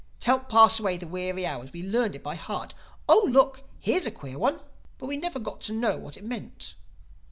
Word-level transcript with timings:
To 0.21 0.25
help 0.25 0.49
pass 0.49 0.79
away 0.79 0.97
the 0.97 1.05
weary 1.05 1.45
hours 1.45 1.71
we 1.71 1.83
learned 1.83 2.15
it 2.15 2.23
by 2.23 2.33
heart, 2.33 2.73
'Oh, 3.07 3.29
look, 3.31 3.61
here's 3.79 4.07
a 4.07 4.11
queer 4.11 4.39
one!' 4.39 4.59
But 4.97 5.05
we 5.05 5.15
never 5.17 5.37
got 5.37 5.61
to 5.69 5.73
know 5.73 5.95
what 5.95 6.17
it 6.17 6.23
meant. 6.23 6.73